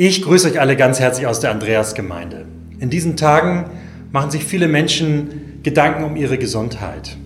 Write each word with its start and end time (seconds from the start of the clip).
Ich 0.00 0.22
grüße 0.22 0.46
euch 0.46 0.60
alle 0.60 0.76
ganz 0.76 1.00
herzlich 1.00 1.26
aus 1.26 1.40
der 1.40 1.50
Andreasgemeinde. 1.50 2.44
In 2.78 2.88
diesen 2.88 3.16
Tagen 3.16 3.64
machen 4.12 4.30
sich 4.30 4.44
viele 4.44 4.68
Menschen 4.68 5.58
Gedanken 5.64 6.04
um 6.04 6.14
ihre 6.14 6.38
Gesundheit. 6.38 7.16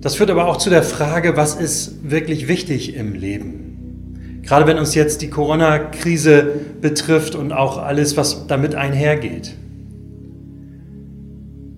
Das 0.00 0.16
führt 0.16 0.28
aber 0.28 0.48
auch 0.48 0.56
zu 0.56 0.70
der 0.70 0.82
Frage, 0.82 1.36
was 1.36 1.54
ist 1.54 2.10
wirklich 2.10 2.48
wichtig 2.48 2.96
im 2.96 3.14
Leben? 3.14 4.40
Gerade 4.42 4.66
wenn 4.66 4.76
uns 4.76 4.96
jetzt 4.96 5.22
die 5.22 5.30
Corona-Krise 5.30 6.50
betrifft 6.80 7.36
und 7.36 7.52
auch 7.52 7.78
alles, 7.78 8.16
was 8.16 8.48
damit 8.48 8.74
einhergeht. 8.74 9.54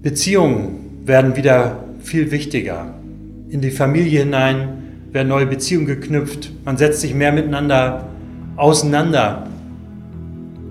Beziehungen 0.00 1.02
werden 1.04 1.36
wieder 1.36 1.84
viel 2.00 2.30
wichtiger. 2.30 2.94
In 3.50 3.60
die 3.60 3.70
Familie 3.70 4.20
hinein 4.20 4.82
werden 5.12 5.28
neue 5.28 5.44
Beziehungen 5.44 5.84
geknüpft. 5.84 6.52
Man 6.64 6.78
setzt 6.78 7.02
sich 7.02 7.14
mehr 7.14 7.32
miteinander 7.32 8.06
auseinander. 8.60 9.46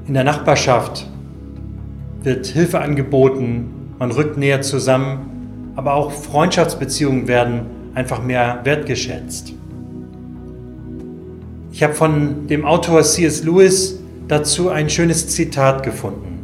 In 0.08 0.14
der 0.14 0.24
Nachbarschaft 0.24 1.08
wird 2.22 2.46
Hilfe 2.46 2.80
angeboten, 2.80 3.94
man 3.98 4.12
rückt 4.12 4.38
näher 4.38 4.62
zusammen, 4.62 5.74
aber 5.76 5.94
auch 5.94 6.12
Freundschaftsbeziehungen 6.12 7.28
werden 7.28 7.62
einfach 7.96 8.24
mehr 8.24 8.60
wertgeschätzt. 8.64 9.54
Ich 11.72 11.84
habe 11.84 11.94
von 11.94 12.48
dem 12.48 12.66
Autor 12.66 13.04
C.S. 13.04 13.44
Lewis 13.44 14.00
dazu 14.28 14.70
ein 14.70 14.90
schönes 14.90 15.28
Zitat 15.30 15.84
gefunden. 15.84 16.40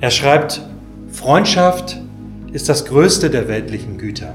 Er 0.00 0.10
schreibt, 0.10 0.62
Freundschaft 1.10 2.00
ist 2.52 2.68
das 2.68 2.86
größte 2.86 3.30
der 3.30 3.48
weltlichen 3.48 3.98
Güter. 3.98 4.34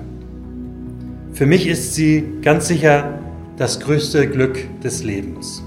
Für 1.33 1.45
mich 1.45 1.67
ist 1.67 1.95
sie 1.95 2.23
ganz 2.41 2.67
sicher 2.67 3.19
das 3.57 3.79
größte 3.79 4.27
Glück 4.27 4.57
des 4.81 5.03
Lebens. 5.03 5.63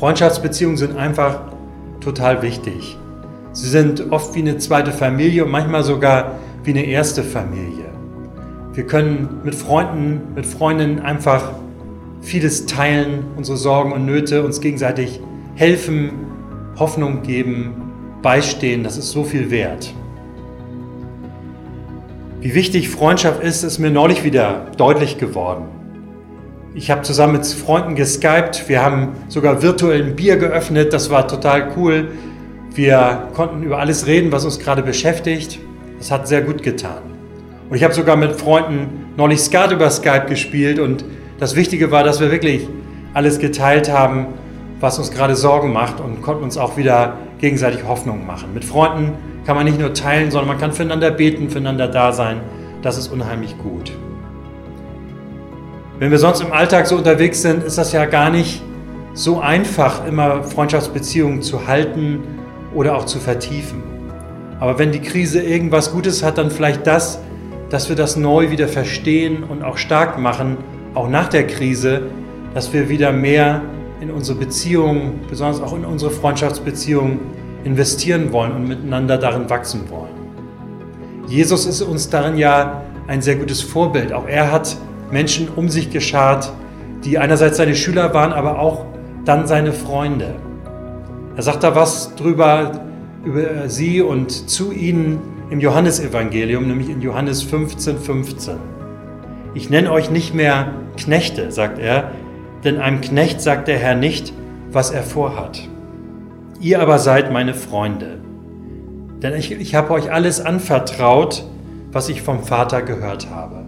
Freundschaftsbeziehungen 0.00 0.78
sind 0.78 0.96
einfach 0.96 1.42
total 2.00 2.40
wichtig. 2.40 2.96
Sie 3.52 3.68
sind 3.68 4.10
oft 4.10 4.34
wie 4.34 4.38
eine 4.38 4.56
zweite 4.56 4.92
Familie 4.92 5.44
und 5.44 5.50
manchmal 5.50 5.82
sogar 5.82 6.38
wie 6.64 6.70
eine 6.70 6.86
erste 6.86 7.22
Familie. 7.22 7.84
Wir 8.72 8.86
können 8.86 9.42
mit 9.44 9.54
Freunden, 9.54 10.22
mit 10.34 10.46
Freundinnen 10.46 11.00
einfach 11.00 11.52
vieles 12.22 12.64
teilen, 12.64 13.24
unsere 13.36 13.58
Sorgen 13.58 13.92
und 13.92 14.06
Nöte, 14.06 14.42
uns 14.42 14.62
gegenseitig 14.62 15.20
helfen, 15.54 16.12
Hoffnung 16.78 17.20
geben, 17.22 17.74
beistehen. 18.22 18.82
Das 18.82 18.96
ist 18.96 19.10
so 19.10 19.22
viel 19.22 19.50
wert. 19.50 19.92
Wie 22.40 22.54
wichtig 22.54 22.88
Freundschaft 22.88 23.42
ist, 23.42 23.64
ist 23.64 23.78
mir 23.78 23.90
neulich 23.90 24.24
wieder 24.24 24.68
deutlich 24.78 25.18
geworden. 25.18 25.79
Ich 26.72 26.88
habe 26.88 27.02
zusammen 27.02 27.32
mit 27.32 27.46
Freunden 27.46 27.96
geskypt. 27.96 28.68
Wir 28.68 28.80
haben 28.80 29.08
sogar 29.26 29.60
virtuell 29.60 30.04
ein 30.04 30.14
Bier 30.14 30.36
geöffnet. 30.36 30.92
Das 30.92 31.10
war 31.10 31.26
total 31.26 31.72
cool. 31.76 32.12
Wir 32.72 33.28
konnten 33.34 33.64
über 33.64 33.78
alles 33.78 34.06
reden, 34.06 34.30
was 34.30 34.44
uns 34.44 34.60
gerade 34.60 34.82
beschäftigt. 34.82 35.58
Das 35.98 36.12
hat 36.12 36.28
sehr 36.28 36.42
gut 36.42 36.62
getan. 36.62 37.02
Und 37.68 37.76
ich 37.76 37.82
habe 37.82 37.92
sogar 37.92 38.14
mit 38.14 38.32
Freunden 38.40 39.06
neulich 39.16 39.40
Skat 39.40 39.72
über 39.72 39.90
Skype 39.90 40.26
gespielt. 40.28 40.78
Und 40.78 41.04
das 41.40 41.56
Wichtige 41.56 41.90
war, 41.90 42.04
dass 42.04 42.20
wir 42.20 42.30
wirklich 42.30 42.68
alles 43.14 43.40
geteilt 43.40 43.90
haben, 43.92 44.26
was 44.78 44.96
uns 44.98 45.10
gerade 45.10 45.34
Sorgen 45.34 45.72
macht 45.72 46.00
und 46.00 46.22
konnten 46.22 46.44
uns 46.44 46.56
auch 46.56 46.76
wieder 46.76 47.18
gegenseitig 47.40 47.84
Hoffnung 47.84 48.24
machen. 48.26 48.54
Mit 48.54 48.64
Freunden 48.64 49.14
kann 49.44 49.56
man 49.56 49.64
nicht 49.64 49.80
nur 49.80 49.92
teilen, 49.92 50.30
sondern 50.30 50.46
man 50.46 50.58
kann 50.58 50.72
füreinander 50.72 51.10
beten, 51.10 51.50
füreinander 51.50 51.88
da 51.88 52.12
sein. 52.12 52.40
Das 52.80 52.96
ist 52.96 53.08
unheimlich 53.08 53.58
gut. 53.58 53.92
Wenn 56.00 56.10
wir 56.10 56.18
sonst 56.18 56.40
im 56.40 56.50
Alltag 56.50 56.86
so 56.86 56.96
unterwegs 56.96 57.42
sind, 57.42 57.62
ist 57.62 57.76
das 57.76 57.92
ja 57.92 58.06
gar 58.06 58.30
nicht 58.30 58.62
so 59.12 59.38
einfach, 59.38 60.06
immer 60.06 60.42
Freundschaftsbeziehungen 60.42 61.42
zu 61.42 61.66
halten 61.66 62.20
oder 62.74 62.96
auch 62.96 63.04
zu 63.04 63.18
vertiefen. 63.18 63.82
Aber 64.60 64.78
wenn 64.78 64.92
die 64.92 65.02
Krise 65.02 65.42
irgendwas 65.42 65.92
Gutes 65.92 66.22
hat, 66.22 66.38
dann 66.38 66.50
vielleicht 66.50 66.86
das, 66.86 67.20
dass 67.68 67.90
wir 67.90 67.96
das 67.96 68.16
neu 68.16 68.50
wieder 68.50 68.66
verstehen 68.66 69.44
und 69.44 69.62
auch 69.62 69.76
stark 69.76 70.18
machen, 70.18 70.56
auch 70.94 71.06
nach 71.06 71.28
der 71.28 71.46
Krise, 71.46 72.04
dass 72.54 72.72
wir 72.72 72.88
wieder 72.88 73.12
mehr 73.12 73.60
in 74.00 74.10
unsere 74.10 74.38
Beziehungen, 74.38 75.20
besonders 75.28 75.60
auch 75.60 75.74
in 75.74 75.84
unsere 75.84 76.10
Freundschaftsbeziehungen 76.10 77.20
investieren 77.62 78.32
wollen 78.32 78.52
und 78.52 78.66
miteinander 78.66 79.18
darin 79.18 79.50
wachsen 79.50 79.82
wollen. 79.90 80.14
Jesus 81.26 81.66
ist 81.66 81.82
uns 81.82 82.08
darin 82.08 82.38
ja 82.38 82.84
ein 83.06 83.20
sehr 83.20 83.36
gutes 83.36 83.60
Vorbild. 83.60 84.14
Auch 84.14 84.26
er 84.26 84.50
hat 84.50 84.78
Menschen 85.10 85.48
um 85.48 85.68
sich 85.68 85.90
geschart, 85.90 86.52
die 87.04 87.18
einerseits 87.18 87.56
seine 87.56 87.74
Schüler 87.74 88.14
waren, 88.14 88.32
aber 88.32 88.58
auch 88.58 88.86
dann 89.24 89.46
seine 89.46 89.72
Freunde. 89.72 90.34
Er 91.36 91.42
sagt 91.42 91.62
da 91.62 91.74
was 91.74 92.14
drüber 92.16 92.84
über 93.24 93.68
sie 93.68 94.00
und 94.00 94.30
zu 94.50 94.72
ihnen 94.72 95.20
im 95.50 95.60
Johannesevangelium, 95.60 96.66
nämlich 96.66 96.88
in 96.88 97.02
Johannes 97.02 97.42
15, 97.42 97.98
15. 97.98 98.54
Ich 99.54 99.68
nenne 99.68 99.90
euch 99.90 100.10
nicht 100.10 100.34
mehr 100.34 100.72
Knechte, 100.96 101.50
sagt 101.50 101.78
er, 101.78 102.12
denn 102.64 102.78
einem 102.78 103.00
Knecht 103.00 103.40
sagt 103.40 103.68
der 103.68 103.78
Herr 103.78 103.94
nicht, 103.94 104.32
was 104.70 104.90
er 104.90 105.02
vorhat. 105.02 105.68
Ihr 106.60 106.80
aber 106.80 106.98
seid 106.98 107.32
meine 107.32 107.54
Freunde, 107.54 108.18
denn 109.22 109.34
ich, 109.34 109.50
ich 109.50 109.74
habe 109.74 109.92
euch 109.92 110.12
alles 110.12 110.40
anvertraut, 110.40 111.44
was 111.90 112.08
ich 112.08 112.22
vom 112.22 112.44
Vater 112.44 112.82
gehört 112.82 113.28
habe. 113.30 113.64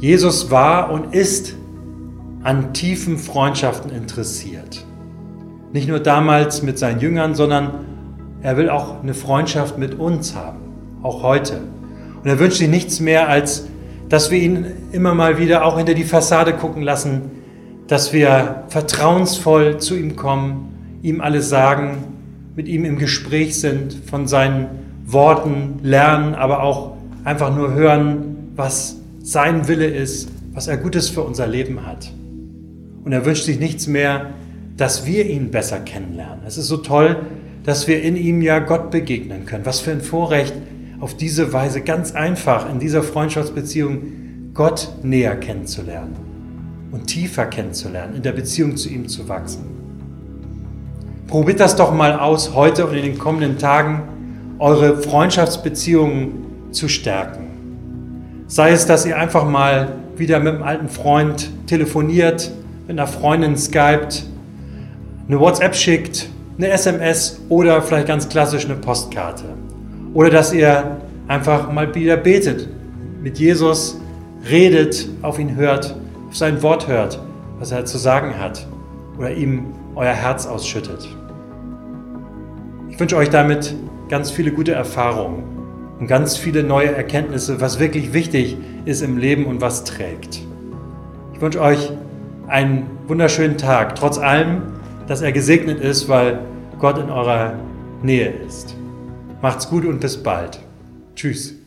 Jesus 0.00 0.50
war 0.50 0.90
und 0.90 1.14
ist 1.14 1.54
an 2.42 2.72
tiefen 2.72 3.18
Freundschaften 3.18 3.90
interessiert. 3.90 4.86
Nicht 5.74 5.88
nur 5.88 6.00
damals 6.00 6.62
mit 6.62 6.78
seinen 6.78 7.00
Jüngern, 7.00 7.34
sondern 7.34 7.84
er 8.40 8.56
will 8.56 8.70
auch 8.70 9.02
eine 9.02 9.12
Freundschaft 9.12 9.76
mit 9.76 9.98
uns 9.98 10.34
haben, 10.34 10.60
auch 11.02 11.22
heute. 11.22 11.60
Und 12.22 12.28
er 12.30 12.38
wünscht 12.38 12.56
sich 12.56 12.68
nichts 12.68 12.98
mehr, 12.98 13.28
als 13.28 13.68
dass 14.08 14.30
wir 14.30 14.38
ihn 14.38 14.66
immer 14.90 15.14
mal 15.14 15.36
wieder 15.36 15.66
auch 15.66 15.76
hinter 15.76 15.92
die 15.92 16.04
Fassade 16.04 16.54
gucken 16.54 16.82
lassen, 16.82 17.30
dass 17.86 18.14
wir 18.14 18.64
vertrauensvoll 18.68 19.78
zu 19.78 19.96
ihm 19.96 20.16
kommen, 20.16 20.98
ihm 21.02 21.20
alles 21.20 21.50
sagen, 21.50 22.04
mit 22.56 22.68
ihm 22.68 22.86
im 22.86 22.98
Gespräch 22.98 23.60
sind, 23.60 23.92
von 23.92 24.26
seinen 24.26 24.66
Worten 25.04 25.80
lernen, 25.82 26.34
aber 26.34 26.62
auch 26.62 26.92
einfach 27.24 27.54
nur 27.54 27.74
hören, 27.74 28.52
was 28.56 28.99
sein 29.22 29.68
Wille 29.68 29.86
ist, 29.86 30.30
was 30.52 30.66
er 30.66 30.76
Gutes 30.76 31.08
für 31.08 31.22
unser 31.22 31.46
Leben 31.46 31.86
hat. 31.86 32.12
Und 33.04 33.12
er 33.12 33.24
wünscht 33.24 33.44
sich 33.44 33.58
nichts 33.58 33.86
mehr, 33.86 34.30
dass 34.76 35.06
wir 35.06 35.26
ihn 35.26 35.50
besser 35.50 35.78
kennenlernen. 35.80 36.40
Es 36.46 36.56
ist 36.56 36.68
so 36.68 36.78
toll, 36.78 37.16
dass 37.64 37.86
wir 37.86 38.02
in 38.02 38.16
ihm 38.16 38.42
ja 38.42 38.58
Gott 38.58 38.90
begegnen 38.90 39.44
können. 39.44 39.66
Was 39.66 39.80
für 39.80 39.90
ein 39.90 40.00
Vorrecht, 40.00 40.54
auf 41.00 41.16
diese 41.16 41.52
Weise 41.52 41.80
ganz 41.80 42.12
einfach 42.12 42.70
in 42.70 42.78
dieser 42.78 43.02
Freundschaftsbeziehung 43.02 44.02
Gott 44.52 44.88
näher 45.02 45.36
kennenzulernen 45.36 46.16
und 46.92 47.06
tiefer 47.06 47.46
kennenzulernen, 47.46 48.16
in 48.16 48.22
der 48.22 48.32
Beziehung 48.32 48.76
zu 48.76 48.88
ihm 48.88 49.08
zu 49.08 49.28
wachsen. 49.28 49.64
Probiert 51.26 51.60
das 51.60 51.76
doch 51.76 51.94
mal 51.94 52.18
aus, 52.18 52.54
heute 52.54 52.86
und 52.86 52.96
in 52.96 53.02
den 53.02 53.18
kommenden 53.18 53.56
Tagen 53.56 54.02
eure 54.58 55.00
Freundschaftsbeziehungen 55.00 56.72
zu 56.72 56.88
stärken. 56.88 57.49
Sei 58.50 58.72
es, 58.72 58.84
dass 58.84 59.06
ihr 59.06 59.16
einfach 59.16 59.48
mal 59.48 59.92
wieder 60.16 60.40
mit 60.40 60.54
einem 60.54 60.64
alten 60.64 60.88
Freund 60.88 61.48
telefoniert, 61.68 62.50
mit 62.88 62.98
einer 62.98 63.06
Freundin 63.06 63.56
skypt, 63.56 64.24
eine 65.28 65.38
WhatsApp 65.38 65.76
schickt, 65.76 66.28
eine 66.58 66.66
SMS 66.70 67.40
oder 67.48 67.80
vielleicht 67.80 68.08
ganz 68.08 68.28
klassisch 68.28 68.64
eine 68.64 68.74
Postkarte. 68.74 69.44
Oder 70.14 70.30
dass 70.30 70.52
ihr 70.52 70.96
einfach 71.28 71.70
mal 71.70 71.94
wieder 71.94 72.16
betet, 72.16 72.68
mit 73.22 73.38
Jesus 73.38 74.00
redet, 74.50 75.08
auf 75.22 75.38
ihn 75.38 75.54
hört, 75.54 75.94
auf 76.28 76.36
sein 76.36 76.60
Wort 76.60 76.88
hört, 76.88 77.20
was 77.60 77.70
er 77.70 77.84
zu 77.84 77.98
sagen 77.98 78.36
hat 78.36 78.66
oder 79.16 79.30
ihm 79.30 79.66
euer 79.94 80.12
Herz 80.12 80.46
ausschüttet. 80.46 81.08
Ich 82.88 82.98
wünsche 82.98 83.16
euch 83.16 83.30
damit 83.30 83.76
ganz 84.08 84.32
viele 84.32 84.50
gute 84.50 84.72
Erfahrungen 84.72 85.59
und 86.00 86.06
ganz 86.06 86.36
viele 86.36 86.64
neue 86.64 86.92
Erkenntnisse, 86.92 87.60
was 87.60 87.78
wirklich 87.78 88.12
wichtig 88.12 88.56
ist 88.86 89.02
im 89.02 89.18
Leben 89.18 89.44
und 89.44 89.60
was 89.60 89.84
trägt. 89.84 90.40
Ich 91.34 91.40
wünsche 91.40 91.60
euch 91.60 91.92
einen 92.48 92.86
wunderschönen 93.06 93.58
Tag, 93.58 93.94
trotz 93.94 94.18
allem, 94.18 94.62
dass 95.06 95.20
er 95.20 95.32
gesegnet 95.32 95.78
ist, 95.78 96.08
weil 96.08 96.40
Gott 96.78 96.98
in 96.98 97.10
eurer 97.10 97.54
Nähe 98.02 98.32
ist. 98.46 98.74
Macht's 99.42 99.68
gut 99.68 99.84
und 99.84 100.00
bis 100.00 100.22
bald. 100.22 100.58
Tschüss. 101.14 101.59